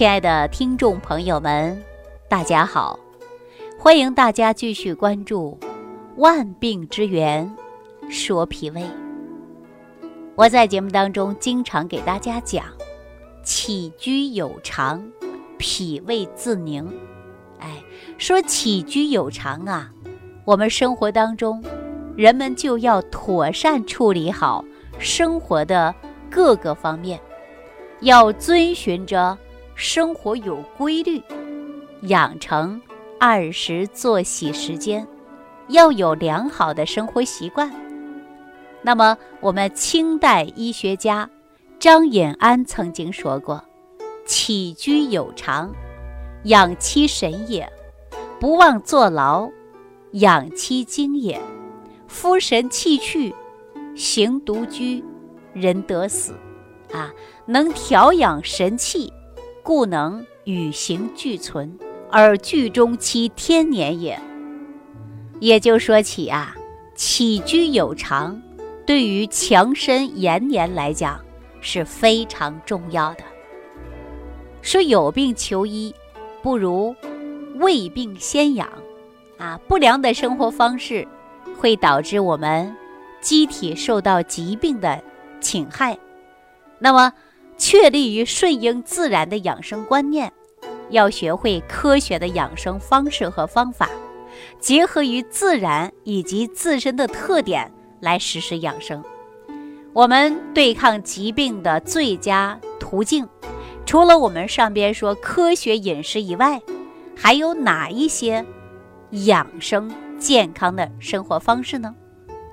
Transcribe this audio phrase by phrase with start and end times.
[0.00, 1.78] 亲爱的听众朋友们，
[2.26, 2.98] 大家好！
[3.78, 5.58] 欢迎大家继续关注
[6.16, 7.54] 《万病之源
[8.08, 8.80] 说脾胃》。
[10.36, 12.64] 我在节目当中经常给大家讲：
[13.42, 15.06] 起居有常，
[15.58, 16.90] 脾胃自宁。
[17.58, 17.76] 哎，
[18.16, 19.92] 说起居有常啊，
[20.46, 21.62] 我们生活当中
[22.16, 24.64] 人们就要妥善处理好
[24.98, 25.94] 生活的
[26.30, 27.20] 各个方面，
[28.00, 29.36] 要遵循着。
[29.82, 31.22] 生活有规律，
[32.02, 32.78] 养成
[33.18, 35.08] 按时作息时间，
[35.68, 37.72] 要有良好的生活习惯。
[38.82, 41.28] 那么，我们清代医学家
[41.78, 43.64] 张隐安曾经说过
[44.26, 45.72] ：“起居有常，
[46.44, 47.66] 养其神也；
[48.38, 49.48] 不忘坐牢，
[50.12, 51.40] 养其精也。
[52.06, 53.34] 夫神气去，
[53.96, 55.02] 行独居，
[55.54, 56.34] 人得死。”
[56.92, 57.10] 啊，
[57.46, 59.10] 能调养神气。
[59.62, 61.78] 故能与形俱存，
[62.10, 64.18] 而聚终其天年也。
[65.38, 66.54] 也就说起啊，
[66.94, 68.40] 起居有常，
[68.86, 71.20] 对于强身延年来讲
[71.60, 73.24] 是非常重要的。
[74.62, 75.94] 说有病求医，
[76.42, 76.94] 不如
[77.56, 78.68] 未病先养。
[79.38, 81.06] 啊，不良的生活方式
[81.58, 82.74] 会导致我们
[83.20, 85.02] 机体受到疾病的
[85.40, 85.98] 侵害。
[86.78, 87.12] 那么。
[87.60, 90.32] 确立于顺应自然的养生观念，
[90.88, 93.90] 要学会科学的养生方式和方法，
[94.58, 99.04] 结合于自然以及自身的特点来实施养生。
[99.92, 103.28] 我们对抗疾病的最佳途径，
[103.84, 106.62] 除了我们上边说科学饮食以外，
[107.14, 108.42] 还有哪一些
[109.10, 111.94] 养生健康的生活方式呢？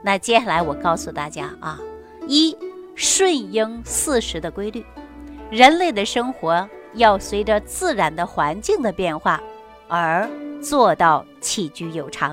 [0.04, 1.80] 那接下来我告诉大家啊，
[2.28, 2.54] 一
[2.98, 4.84] 顺应四时的规律。
[5.50, 9.42] 人类的生活要随着自然的环境的变化
[9.88, 10.30] 而
[10.62, 12.32] 做到起居有常，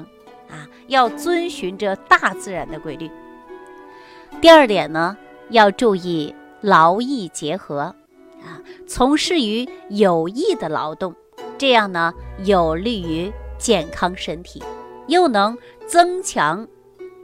[0.49, 3.09] 啊，要遵循着大自然的规律。
[4.41, 5.17] 第二点呢，
[5.51, 7.95] 要注意劳逸结合，
[8.43, 8.59] 啊，
[8.89, 11.15] 从事于有益的劳动，
[11.57, 12.13] 这样呢
[12.45, 14.61] 有利于健康身体，
[15.07, 16.67] 又能增强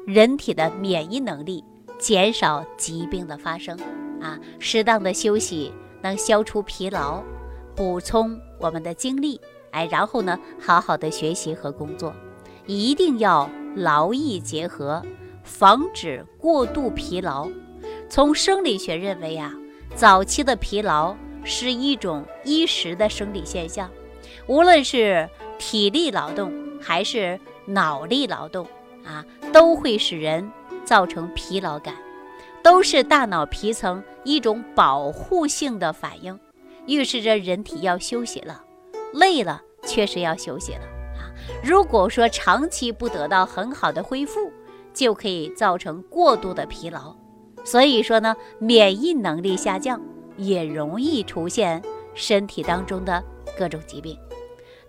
[0.07, 1.65] 人体的免疫能力，
[2.00, 3.78] 减少疾病的发生。
[4.21, 5.72] 啊，适当的休息
[6.03, 7.22] 能消除疲劳，
[7.77, 9.41] 补充我们的精力。
[9.71, 12.12] 哎，然后呢，好好的学习和工作，
[12.66, 15.03] 一定要劳逸结合，
[15.44, 17.49] 防止过度疲劳。
[18.09, 19.55] 从生理学认为啊，
[19.94, 23.89] 早期的疲劳是一种一时的生理现象，
[24.47, 28.66] 无论是体力劳动还是脑力劳动
[29.05, 30.50] 啊，都会使人
[30.91, 31.95] 造成疲劳感。
[32.65, 36.37] 都是大脑皮层一种保护性的反应，
[36.87, 38.61] 预示着人体要休息了，
[39.15, 40.81] 累了确实要休息了
[41.17, 41.31] 啊。
[41.62, 44.53] 如果说长期不得到很好的恢复，
[44.93, 47.15] 就可以造成过度的疲劳，
[47.65, 50.03] 所以说呢，免疫能力下降
[50.37, 51.81] 也容易出现
[52.15, 53.22] 身体当中的
[53.57, 54.19] 各种疾病。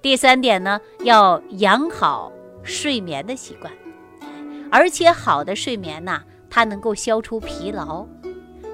[0.01, 2.31] 第三点呢，要养好
[2.63, 3.71] 睡眠的习惯，
[4.71, 6.23] 而且好的睡眠呐。
[6.53, 8.05] 它能够消除疲劳，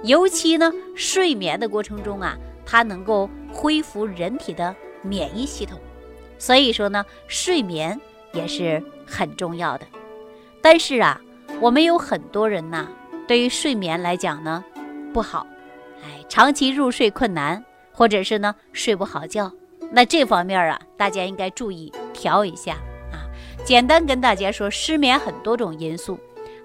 [0.02, 2.36] 尤其呢，睡眠的过程中啊，
[2.66, 5.80] 它能够恢复人体的免疫系统，
[6.40, 8.02] 所以说呢，睡眠
[8.34, 9.86] 也是很重要的。
[10.60, 11.22] 但是啊，
[11.62, 12.88] 我们有很多人呐，
[13.28, 14.66] 对于睡眠来讲呢，
[15.14, 15.46] 不好，
[16.02, 19.52] 哎，长期入睡困难，或者是呢睡不好觉，
[19.92, 22.76] 那这方面啊，大家应该注意调一下。
[23.68, 26.18] 简单跟大家说，失眠很多种因素，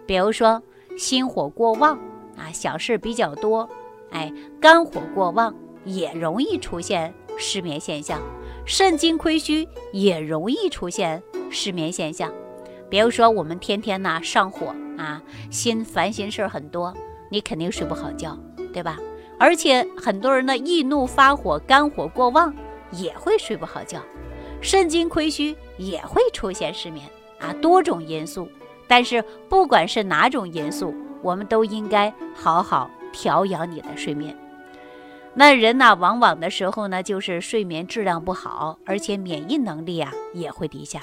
[0.07, 0.63] 比如说。
[0.99, 1.99] 心火过旺
[2.37, 3.67] 啊，小事比较多，
[4.11, 4.31] 哎，
[4.61, 5.55] 肝火过旺
[5.87, 8.21] 也容易出现失眠现象，
[8.67, 12.31] 肾精亏虚也容易出现失眠现象。
[12.91, 14.67] 比如说我们天天呢上火
[14.99, 16.93] 啊，心烦心事儿很多，
[17.31, 18.39] 你肯定睡不好觉，
[18.71, 18.99] 对吧？
[19.39, 22.55] 而且很多人呢易怒发火，肝火过旺
[22.91, 23.99] 也会睡不好觉，
[24.63, 27.05] 肾精亏虚也会出现失眠
[27.39, 28.49] 啊，多种因素。
[28.87, 34.37] 但是不管是哪种因素，我们都应该好好调养你的睡眠。
[35.35, 41.01] 那人呢，往往的时候呢，就是睡眠质量不好，而且免疫能力啊也会低下。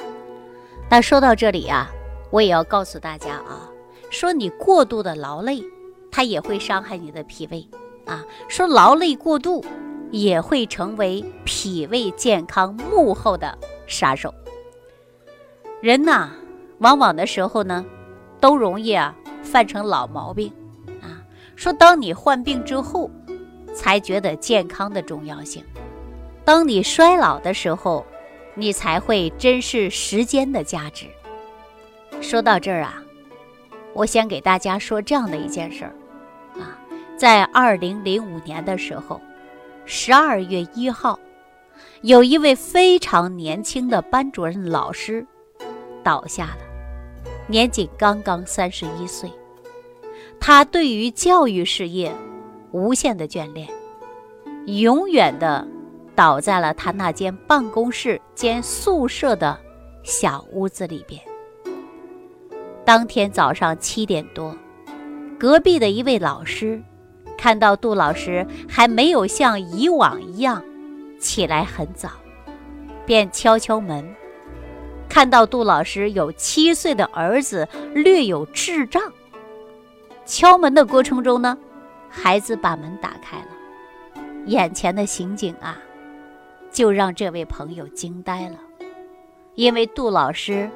[0.90, 1.90] 那说到这里啊，
[2.32, 3.68] 我也要告诉大家啊，
[4.12, 5.64] 说你过度的劳累，
[6.12, 7.68] 它也会伤害你的脾胃
[8.06, 8.24] 啊。
[8.48, 9.66] 说劳累过度
[10.12, 13.58] 也会成为脾胃健康幕后的
[13.88, 14.34] 杀手。
[15.82, 16.32] 人呐。
[16.80, 17.86] 往往的时候呢，
[18.40, 19.14] 都容易啊
[19.44, 20.50] 犯成老毛病，
[21.02, 21.20] 啊，
[21.58, 23.12] 说当你患病之后，
[23.76, 25.62] 才觉得健康的重要性；
[26.46, 28.06] 当你衰老的时候，
[28.56, 31.06] 你才会珍视时间的价值。
[32.22, 33.04] 说到这儿啊，
[33.94, 35.94] 我想给大家说这样的一件事儿
[36.58, 36.80] 啊，
[37.18, 39.20] 在二零零五年的时候，
[39.92, 41.20] 十二月一号，
[42.04, 45.26] 有一位非常年轻的班主任老师
[46.04, 46.58] 倒下了，
[47.48, 49.28] 年仅刚刚三十一岁。
[50.40, 52.16] 他对于教育事业
[52.72, 53.68] 无限的眷恋，
[54.68, 55.68] 永远的
[56.14, 59.60] 倒在了他那间办公室兼宿舍的
[60.04, 61.20] 小屋子里边。
[62.86, 64.56] 当天早上七点多，
[65.40, 66.80] 隔壁的一位老师
[67.40, 70.62] 看到杜老师还没有像以往一样
[71.18, 72.10] 起来很早，
[73.06, 74.14] 便敲敲门。
[75.08, 79.02] 看到杜老师有七岁的儿子略有智障，
[80.26, 81.58] 敲门的过程中呢，
[82.10, 85.78] 孩子把门打开了，眼前的情景啊，
[86.74, 88.58] 就让这位朋友惊呆了，
[89.56, 90.70] 因为杜老师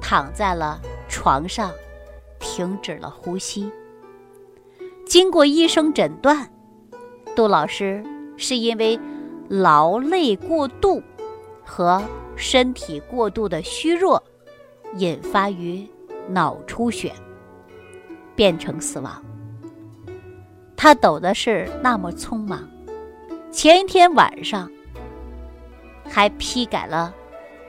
[0.00, 0.80] 躺在了。
[1.08, 1.70] 床上
[2.38, 3.70] 停止了呼吸。
[5.06, 6.50] 经过医生诊断，
[7.36, 8.04] 杜老师
[8.36, 8.98] 是因为
[9.48, 11.00] 劳累过度
[11.64, 12.02] 和
[12.34, 14.20] 身体过度的虚弱，
[14.96, 15.88] 引发于
[16.28, 17.12] 脑出血，
[18.34, 19.22] 变成死亡。
[20.76, 22.68] 他走的是那么匆忙，
[23.52, 24.68] 前一天晚上
[26.04, 27.14] 还批改了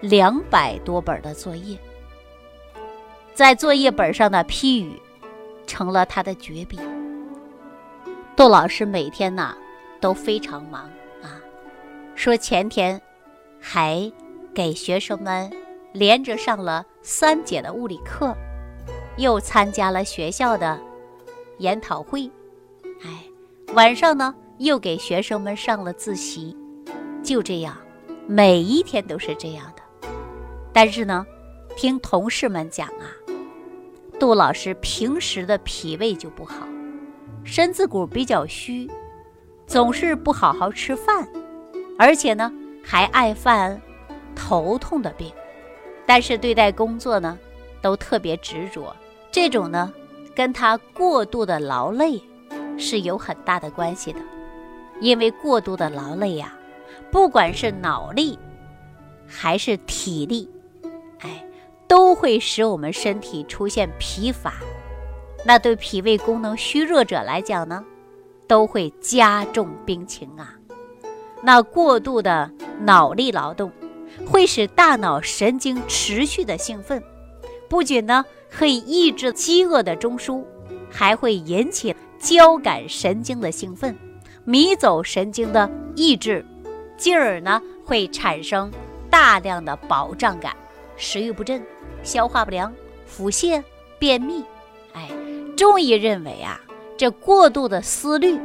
[0.02, 1.78] 两百多本的作业。
[3.36, 5.00] 在作业本上的批语，
[5.68, 6.80] 成了他的绝笔。
[8.38, 9.58] 杜老师每天呐
[10.00, 10.84] 都非常忙
[11.24, 11.42] 啊，
[12.14, 13.02] 说前天
[13.60, 14.12] 还
[14.54, 15.52] 给学生们
[15.92, 18.38] 连着上了三节的物理课，
[19.18, 20.80] 又参加了学校的
[21.58, 22.30] 研讨会，
[23.04, 23.24] 哎，
[23.74, 26.56] 晚上呢又给学生们上了自习，
[27.24, 27.76] 就这样，
[28.28, 30.10] 每一天都是这样的。
[30.72, 31.26] 但是呢，
[31.76, 33.10] 听同事们讲啊。
[34.20, 36.68] 杜老师平时的脾胃就不好，
[37.48, 38.92] 身子骨比较虚，
[39.66, 41.26] 总是不好好吃饭，
[41.98, 42.52] 而且呢
[42.84, 43.82] 还爱犯
[44.36, 45.32] 头痛的病。
[46.06, 47.40] 但是对待工作呢，
[47.82, 48.94] 都特别执着。
[49.32, 49.94] 这种呢，
[50.36, 52.22] 跟他过度的劳累
[52.78, 54.20] 是有很大的关系的。
[55.00, 56.54] 因为过度的劳累呀，
[57.10, 58.38] 不管是脑力
[59.26, 60.50] 还是体力，
[61.22, 61.44] 哎。
[61.88, 64.56] 都会使我们身体出现疲乏，
[65.48, 67.82] 那对脾胃功能虚弱者来讲呢，
[68.48, 70.54] 都会加重病情啊。
[71.42, 72.52] 那过度的
[72.82, 73.72] 脑力劳动
[74.26, 77.02] 会使大脑神经持续的兴奋，
[77.70, 80.44] 不仅呢可以抑制饥饿的中枢，
[80.92, 83.98] 还会引起交感神经的兴奋，
[84.44, 86.46] 迷走神经的抑制，
[86.98, 88.70] 进而呢会产生
[89.10, 90.54] 大量的饱胀感，
[90.98, 91.64] 食欲不振。
[92.04, 92.74] 消化不良、
[93.06, 93.64] 腹泻、
[93.98, 94.44] 便秘，
[94.94, 95.10] 哎，
[95.58, 96.62] 中医认为啊，
[96.96, 98.40] 这过度的思虑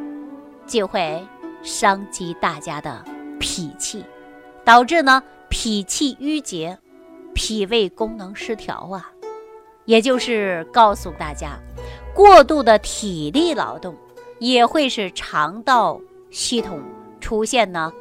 [0.66, 1.22] 就会
[1.62, 3.04] 伤及大家的
[3.38, 4.02] 脾气，
[4.64, 6.76] 导致呢脾气郁结、
[7.34, 9.12] 脾胃功能失调啊。
[9.84, 11.58] 也就是告诉大家，
[12.14, 13.94] 过度的体力劳动
[14.38, 16.00] 也会使肠道
[16.30, 16.80] 系统
[17.20, 17.92] 出现呢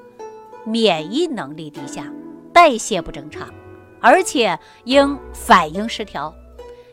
[0.64, 2.10] 免疫能力低下、
[2.54, 3.54] 代谢不正常。
[4.00, 6.34] 而且应反应失调，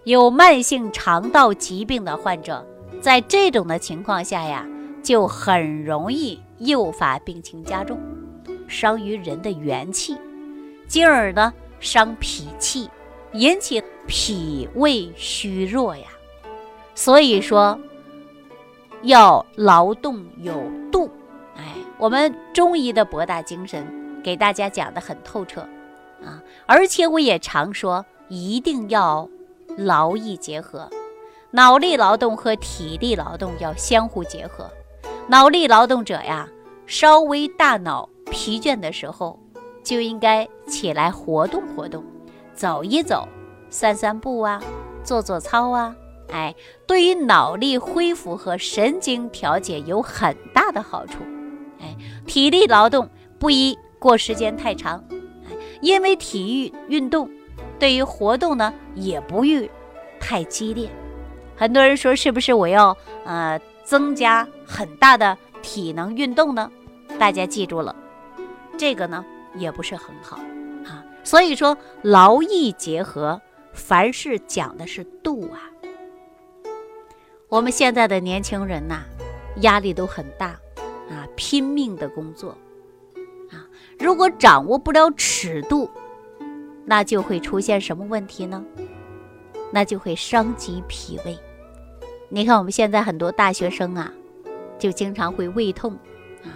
[0.08, 2.66] 有慢性肠道疾病的患者，
[2.98, 4.66] 在这种的情况下呀，
[5.02, 8.00] 就很容易诱发病情加重，
[8.66, 10.16] 伤于人的元气，
[10.86, 12.88] 进而呢伤脾气，
[13.34, 16.06] 引起脾胃虚弱呀。
[16.94, 17.78] 所以说，
[19.02, 20.54] 要劳动有
[20.90, 21.10] 度。
[21.54, 23.86] 哎，我们中医的博大精深，
[24.24, 25.60] 给大家讲的很透彻。
[26.24, 29.28] 啊，而且我也常说，一定要
[29.78, 30.90] 劳逸结合，
[31.52, 34.68] 脑力劳动和体力劳动要相互结合。
[35.28, 36.49] 脑力劳动者呀，
[36.85, 39.38] 稍微大脑疲倦的时候，
[39.85, 42.02] 就应该起来活动活动，
[42.54, 43.28] 走一走，
[43.70, 44.61] 散散步啊，
[45.04, 45.94] 做做操啊，
[46.32, 46.52] 哎，
[46.85, 51.18] 对于脑力恢复和神经调节有很大的好处。
[51.80, 53.08] 哎，体力劳动
[53.38, 55.04] 不宜过时间太长。
[55.80, 57.30] 因为体育运动
[57.78, 59.70] 对于活动呢也不宜
[60.18, 60.90] 太激烈。
[61.56, 66.70] 很多人说是不是我要呃增加很大的体能运动呢？
[67.18, 67.94] 大家记住了，
[68.76, 70.37] 这个呢也不是很好
[70.85, 71.04] 啊。
[71.25, 73.40] 所以说劳逸结合，
[73.73, 75.66] 凡事讲的是度啊。
[77.49, 79.02] 我们现在的年轻人呐，
[79.62, 80.49] 压力都很大
[81.11, 82.50] 啊，拼命的工作
[83.50, 83.66] 啊，
[83.99, 85.90] 如果掌握不了尺度，
[86.88, 88.64] 那就会出现什么问题呢？
[89.71, 91.38] 那就会伤及脾胃。
[92.30, 94.11] 你看我们现在很多大学生啊，
[94.78, 95.92] 就经常会胃痛
[96.42, 96.49] 啊。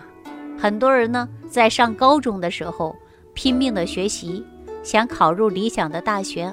[0.58, 2.96] 很多人呢，在上高中的时候
[3.34, 4.42] 拼命的学习，
[4.82, 6.50] 想考入理想的大学，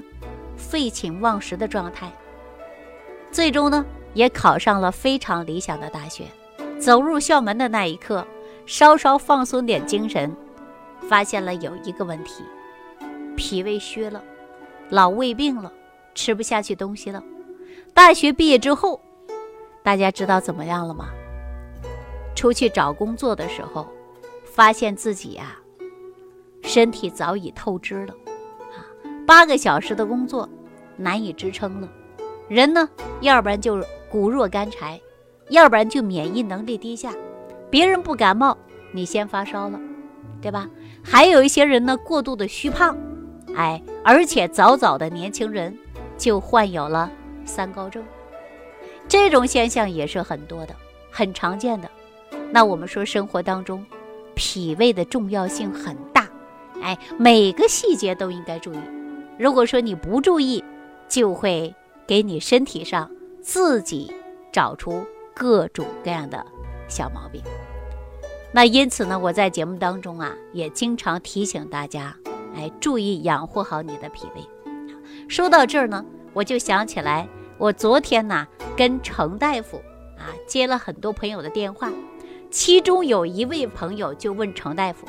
[0.57, 2.11] 废寝忘食的状态，
[3.31, 6.25] 最终呢，也考上了非常理想的大学。
[6.77, 8.27] 走入校门的那一刻，
[8.65, 10.35] 稍稍放松点精神，
[11.07, 12.43] 发现了有一个问题：
[13.39, 14.21] 脾胃虚了，
[14.89, 15.71] 老胃病了，
[16.13, 17.23] 吃不下去东西了。
[17.93, 18.99] 大学毕业之后。
[19.81, 21.07] 大家知道怎么样了吗？
[22.35, 23.87] 出去找工作的时候，
[24.43, 25.57] 发现自己呀，
[26.61, 28.13] 身体早已透支了，
[28.73, 28.83] 啊，
[29.25, 30.47] 八个小时的工作
[30.97, 31.89] 难以支撑了，
[32.49, 32.87] 人呢，
[33.21, 33.81] 要不然就
[34.11, 34.99] 骨弱干柴，
[35.49, 37.13] 要不然就免疫能力低下，
[37.69, 38.55] 别人不感冒，
[38.91, 39.79] 你先发烧了，
[40.41, 40.69] 对吧？
[41.01, 42.95] 还有一些人呢，过度的虚胖，
[43.55, 45.77] 哎，而且早早的年轻人
[46.17, 47.11] 就患有了
[47.45, 48.03] 三高症。
[49.07, 50.75] 这种现象也是很多的，
[51.11, 51.89] 很常见的。
[52.51, 53.85] 那我们说生活当中，
[54.35, 56.27] 脾胃的重要性很大，
[56.81, 58.79] 哎，每个细节都应该注意。
[59.37, 60.63] 如果说你不注意，
[61.07, 61.73] 就会
[62.05, 63.09] 给你身体上
[63.41, 64.13] 自己
[64.51, 65.03] 找出
[65.33, 66.45] 各种各样的
[66.87, 67.41] 小毛病。
[68.51, 72.15] 那因此呢，我在节目当中啊，也经常提醒大家，
[72.55, 74.43] 哎，注意养护好你的脾胃。
[75.27, 77.27] 说到这儿呢，我就想起来。
[77.57, 79.81] 我昨天呢跟程大夫
[80.17, 81.91] 啊接了很多朋友的电话，
[82.49, 85.05] 其中有一位朋友就问程大夫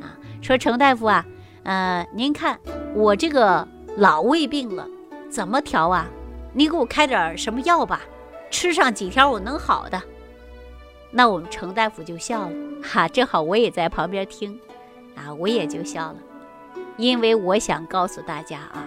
[0.00, 1.26] 啊说：“程大夫啊，
[1.64, 2.58] 呃，您看
[2.94, 3.66] 我这个
[3.96, 4.86] 老胃病了，
[5.28, 6.06] 怎么调啊？
[6.54, 8.02] 你给我开点什么药吧，
[8.48, 10.00] 吃上几天我能好的。”
[11.10, 12.52] 那我们程大夫就笑了，
[12.82, 14.56] 哈，正好我也在旁边听，
[15.16, 16.16] 啊，我也就笑了，
[16.98, 18.84] 因为我想告诉大家啊，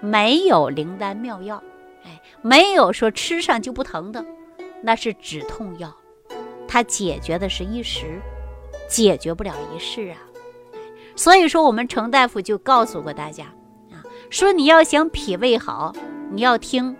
[0.00, 1.60] 没有灵丹妙药。
[2.04, 4.24] 哎，没有说吃上就不疼的，
[4.82, 5.94] 那是止痛药，
[6.68, 8.20] 它解决的是一时，
[8.88, 10.16] 解决不了一世啊。
[11.16, 13.44] 所以说，我们程大夫就告诉过大家
[13.90, 15.94] 啊，说你要想脾胃好，
[16.30, 16.96] 你要听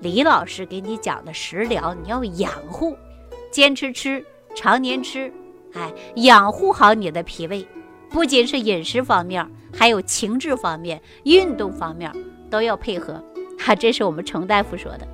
[0.00, 2.96] 李老师给你讲的食疗，你要养护，
[3.50, 4.24] 坚持吃，
[4.54, 5.32] 常年吃，
[5.72, 7.66] 哎，养护好你的脾胃，
[8.08, 9.44] 不仅是饮食方面，
[9.76, 12.12] 还有情志方面、运动方面
[12.48, 13.22] 都要配合。
[13.58, 15.06] 哈，这是我们程大夫说的。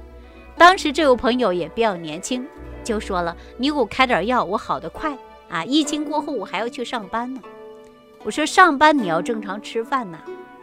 [0.56, 2.46] 当时这位朋友也比较年轻，
[2.84, 5.16] 就说了：“你给我开点药，我好得快
[5.48, 5.64] 啊！
[5.64, 7.40] 疫情过后我还要去上班呢。”
[8.24, 10.18] 我说：“上班你要正常吃饭呐，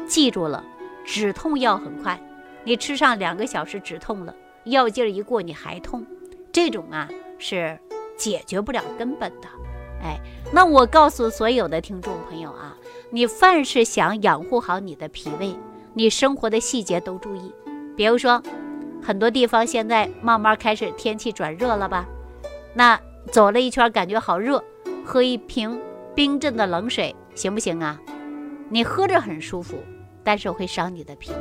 [0.07, 0.63] 记住了，
[1.03, 2.19] 止痛药很快，
[2.63, 4.35] 你吃上两个小时止痛了，
[4.65, 6.05] 药劲儿一过你还痛，
[6.51, 7.79] 这种啊是
[8.15, 9.47] 解决不了根本的。
[10.03, 10.19] 哎，
[10.51, 12.77] 那我告诉所有的听众朋友啊，
[13.09, 15.55] 你凡是想养护好你的脾胃，
[15.93, 17.53] 你生活的细节都注意。”
[17.95, 18.41] 比如说，
[19.01, 22.05] 很多地方现在慢慢开始天气转热了吧？
[22.73, 22.99] 那
[23.31, 24.63] 走了一圈感觉好热，
[25.05, 25.79] 喝一瓶
[26.13, 27.99] 冰镇的冷水行不行啊？
[28.69, 29.77] 你喝着很舒服，
[30.23, 31.37] 但是会伤你的脾胃，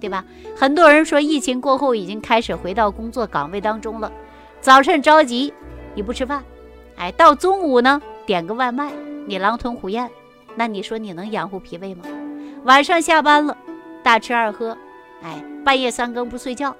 [0.00, 0.24] 对吧？
[0.56, 4.10] 很多人说疫情过后已经开始回到工作岗位当中了，
[4.60, 5.52] 早晨着急
[5.94, 6.42] 你不吃饭，
[6.96, 8.92] 哎，到中午呢点个外卖，
[9.26, 10.08] 你狼吞虎咽，
[10.56, 12.04] 那你说你能养护脾胃吗？
[12.64, 13.56] 晚上下班了
[14.02, 14.76] 大吃二喝。
[15.22, 16.76] 哎，半夜三更不睡觉，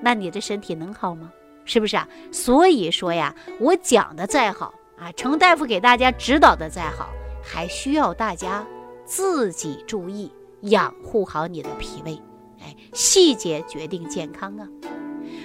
[0.00, 1.30] 那你的身体能好吗？
[1.64, 2.08] 是不是啊？
[2.30, 7.10] 所以说呀，我讲的再好啊，程大夫给大家指导的再好，
[7.42, 8.66] 还需要大家
[9.04, 12.20] 自己注意养护好你的脾胃。
[12.60, 14.66] 哎，细节决定健康啊。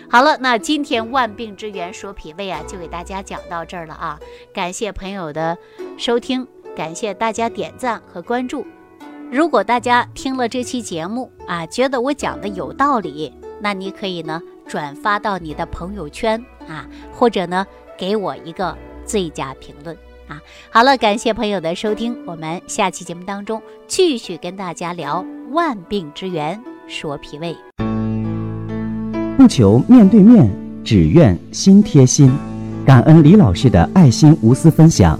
[0.10, 4.18] 好了，那今天万病之源说脾胃啊，就给大家讲到这儿了啊。
[4.54, 5.58] 感谢朋友的
[5.98, 8.64] 收听，感谢大家点赞和关注。
[9.32, 17.66] 如果大家听了这期节目啊，觉得我讲的有道理，那你可以呢转发到你的朋友圈啊，或者呢
[17.98, 20.40] 给我一个最佳评论啊。
[20.70, 27.58] 好了，感谢朋友的收听，我们下期节目当中继续跟大家聊万病之源，说脾胃。
[29.36, 30.48] 不求面对面，
[30.84, 32.32] 只愿心贴心。
[32.86, 35.20] 感恩李老师的爱心无私分享，